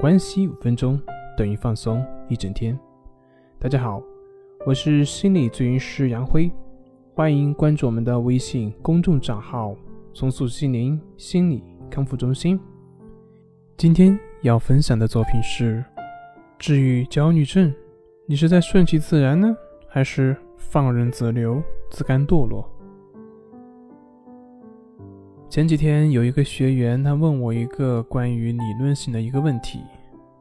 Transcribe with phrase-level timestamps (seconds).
[0.00, 1.00] 关系五分钟
[1.36, 2.78] 等于放松一整天。
[3.58, 4.02] 大家好，
[4.66, 6.50] 我是心理咨询师杨辉，
[7.14, 9.74] 欢迎关注我们的微信公众账号
[10.12, 12.58] “重塑心灵心理康复中心”。
[13.78, 15.82] 今天要分享的作品是：
[16.58, 17.72] 治愈焦虑症，
[18.26, 19.56] 你是在顺其自然呢，
[19.88, 22.68] 还是放任自流、自甘堕落？
[25.54, 29.78] 前几天有一个学员，他问我一个关于理论性的一个问题，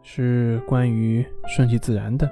[0.01, 2.27] 是关于顺其自然的。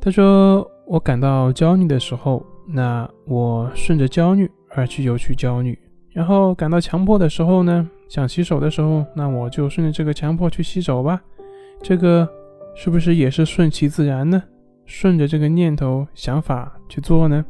[0.00, 5.74] 他说：“我感到焦虑的时候，那我顺着焦虑而去就去焦虑；
[6.12, 11.20] 然后感到强迫的时候呢，想洗手的时候，那我就顺着这个强迫去洗手吧。
[11.82, 12.26] 这个
[12.74, 14.42] 是不是也是顺其自然呢？
[14.86, 17.44] 顺着这个念头、想法去做呢？”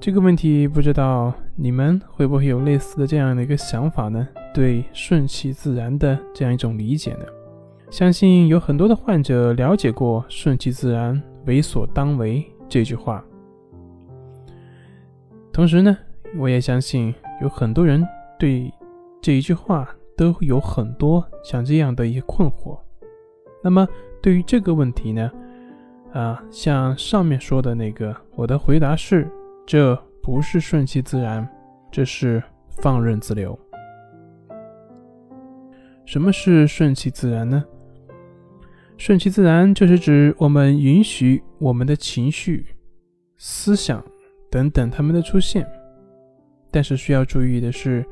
[0.00, 4.26] 这个问题不知道你们会不会有类似的这样的一个想法呢？
[4.54, 7.26] 对顺其自然的这样一种理解呢？
[7.90, 13.22] 相信有很多的患者了解过“顺其自然，为所当为”这句话。
[15.52, 15.94] 同时呢，
[16.38, 18.02] 我也相信有很多人
[18.38, 18.72] 对
[19.20, 22.78] 这一句话都有很多像这样的一些困惑。
[23.62, 23.86] 那么
[24.22, 25.30] 对于这个问题呢，
[26.14, 29.30] 啊，像上面说的那个，我的回答是。
[29.70, 31.48] 这不是顺其自然，
[31.92, 32.42] 这是
[32.82, 33.56] 放任自流。
[36.04, 37.64] 什么是顺其自然呢？
[38.98, 42.66] 顺其自然就是指我们允许我们的情绪、
[43.38, 44.04] 思想
[44.50, 45.64] 等等他们的出现，
[46.72, 48.04] 但是需要注意的是，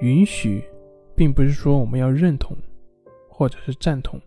[0.00, 0.64] 允许
[1.14, 2.56] 并不是说我们要认同
[3.28, 4.18] 或者是赞同。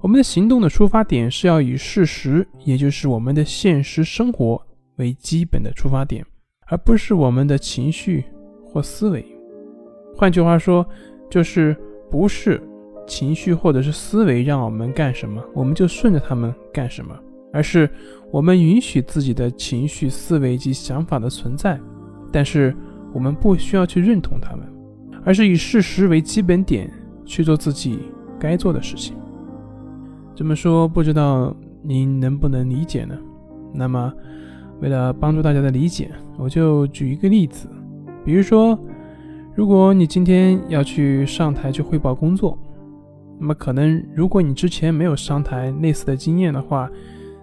[0.00, 4.64] 我们的行动的出发点是要以事实，也就是我们的现实生活。
[5.02, 6.24] 为基本的出发点，
[6.68, 8.24] 而不是我们的情绪
[8.64, 9.24] 或思维。
[10.14, 10.86] 换句话说，
[11.28, 11.76] 就是
[12.08, 12.62] 不是
[13.06, 17.18] 情绪或者是思维让我们干什么，我们就顺着他们干什么，
[17.52, 17.90] 而是
[18.30, 21.80] 我们允许自己的情绪、思维及想法的存在，
[22.30, 22.72] 但是
[23.12, 24.66] 我们不需要去认同他们，
[25.24, 26.88] 而是以事实为基本点
[27.24, 27.98] 去做自己
[28.38, 29.16] 该做的事情。
[30.34, 33.18] 这么说，不知道您能不能理解呢？
[33.74, 34.12] 那么。
[34.80, 37.68] 为了帮助大家的理解，我就举一个例子，
[38.24, 38.78] 比如说，
[39.54, 42.58] 如果你今天要去上台去汇报工作，
[43.38, 46.90] 那么可能如果你之前没有上台类似的经验的话，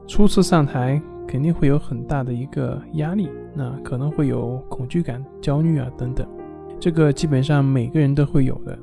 [0.07, 6.27] 初次上台肯定会有很大的一个压力，那可能会有恐惧感、焦虑啊等等，
[6.79, 8.77] 这个基本上每个人都会有的。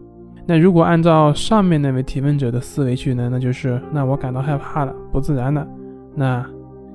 [0.46, 5.66] 那如果按照上面那位提问者的思维去呢，那就是那我感到害怕了，不自然了，
[6.14, 6.46] 那。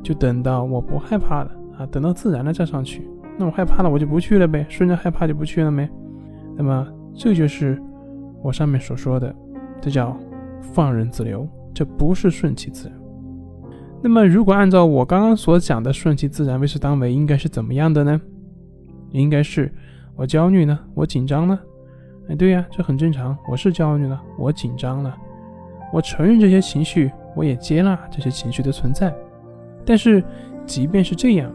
[0.03, 3.07] 就等到我不害怕了啊，等到自然了再上去。
[3.37, 5.89] 那我害怕了，我就不去了呗，顺着害怕就不去了没？
[6.55, 7.81] 那么这就是
[8.43, 9.33] 我上面所说的，
[9.79, 10.15] 这叫
[10.61, 12.97] 放任自流，这不是顺其自然。
[14.03, 18.19] 那么如果按照我刚刚所讲的顺其自然为所当为，应该是怎么样的呢？
[19.11, 19.71] 应该是
[20.15, 21.59] 我焦虑呢，我紧张呢？
[22.27, 25.15] 哎，对呀，这很正常，我是焦虑了，我紧张了，
[25.91, 29.13] 我承认这些情绪，我也接纳这些情绪的存在。
[29.85, 30.23] 但是，
[30.65, 31.51] 即便是这样，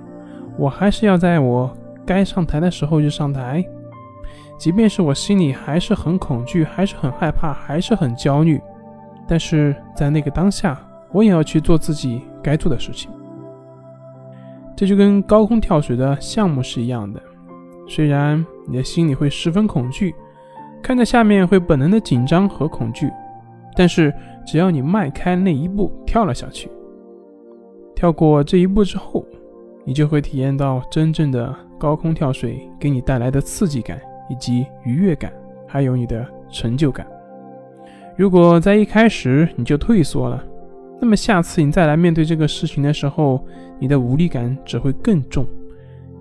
[0.59, 1.73] 我还是要在我
[2.05, 3.65] 该上台的时候就上台。
[4.59, 8.61] 即便是我心里还是很恐惧，还是很害怕，还是很焦虑，
[9.29, 10.81] 但是在那个当下，
[11.13, 13.11] 我也要去做自己该做的事情。
[14.75, 17.21] 这就跟高空跳水的项目是一样的。
[17.89, 20.15] 虽然你的心里会十分恐惧，
[20.83, 23.11] 看着下面会本能的紧张和恐惧，
[23.75, 24.13] 但是
[24.47, 26.71] 只要你迈开那一步，跳了下去。
[27.97, 29.25] 跳过这一步之后，
[29.85, 33.99] 你就会体验到真正的高空跳水给你带来的刺激感
[34.29, 35.33] 以及愉悦感，
[35.67, 37.07] 还有你的成就感。
[38.15, 40.45] 如果在一开始你就退缩了，
[41.01, 43.43] 那么下次你再来面对这个事情的时候，
[43.79, 45.47] 你的无力感只会更重，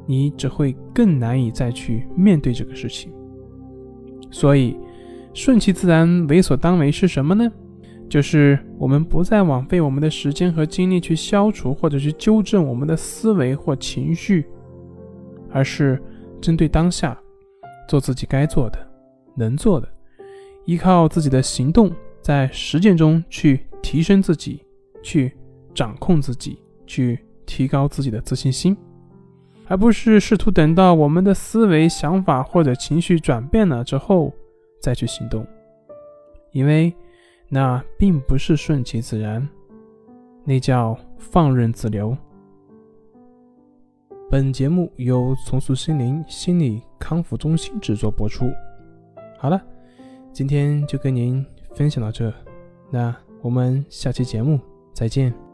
[0.05, 3.11] 你只会更难以再去面对这个事情。
[4.31, 4.77] 所以，
[5.33, 7.51] 顺其自然，为所当为是什么呢？
[8.15, 14.47] 就是我们不再枉费我们的时间和精力去消除或者去纠正我们的思维或情绪，
[15.51, 16.01] 而是
[16.39, 17.19] 针对当下，
[17.89, 18.79] 做自己该做的、
[19.35, 19.89] 能做的，
[20.63, 21.91] 依靠自己的行动，
[22.21, 24.63] 在实践中去提升自己，
[25.03, 25.29] 去
[25.73, 26.57] 掌控自己，
[26.87, 28.77] 去提高自己的自信心，
[29.67, 34.31] 而不是试图等到我们的思维、想法或者情绪转变了之后
[34.79, 35.45] 再去行动，
[36.53, 36.95] 因为。
[37.49, 39.47] 那并不是顺其自然，
[40.43, 42.17] 那叫放任自流。
[44.29, 48.51] 本节目由重塑心灵心理康复中心制作播出。
[49.37, 49.61] 好了，
[50.33, 52.33] 今天就跟您分享到这，
[52.89, 54.59] 那我们下期节目
[54.93, 55.44] 再见。